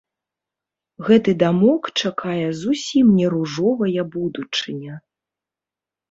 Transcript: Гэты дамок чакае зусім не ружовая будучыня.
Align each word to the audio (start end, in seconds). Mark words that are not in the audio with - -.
Гэты 1.07 1.33
дамок 1.41 1.83
чакае 2.01 2.47
зусім 2.61 3.05
не 3.19 3.27
ружовая 3.33 4.01
будучыня. 4.15 4.97